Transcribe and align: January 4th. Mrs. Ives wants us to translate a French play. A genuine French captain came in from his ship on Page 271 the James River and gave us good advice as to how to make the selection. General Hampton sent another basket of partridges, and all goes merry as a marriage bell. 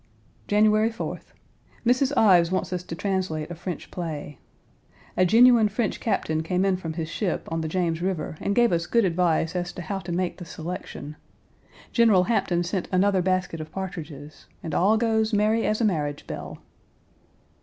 January 0.47 0.89
4th. 0.89 1.25
Mrs. 1.85 2.11
Ives 2.17 2.49
wants 2.51 2.73
us 2.73 2.81
to 2.81 2.95
translate 2.95 3.51
a 3.51 3.53
French 3.53 3.91
play. 3.91 4.39
A 5.15 5.27
genuine 5.27 5.69
French 5.69 5.99
captain 5.99 6.41
came 6.41 6.65
in 6.65 6.75
from 6.75 6.93
his 6.93 7.07
ship 7.07 7.47
on 7.51 7.61
Page 7.61 7.69
271 7.69 7.69
the 7.69 7.69
James 7.69 8.01
River 8.33 8.37
and 8.43 8.55
gave 8.55 8.71
us 8.71 8.87
good 8.87 9.05
advice 9.05 9.55
as 9.55 9.71
to 9.73 9.83
how 9.83 9.99
to 9.99 10.11
make 10.11 10.37
the 10.39 10.43
selection. 10.45 11.17
General 11.91 12.23
Hampton 12.23 12.63
sent 12.63 12.87
another 12.91 13.21
basket 13.21 13.61
of 13.61 13.71
partridges, 13.71 14.47
and 14.63 14.73
all 14.73 14.97
goes 14.97 15.33
merry 15.33 15.67
as 15.67 15.79
a 15.81 15.85
marriage 15.85 16.25
bell. 16.25 16.57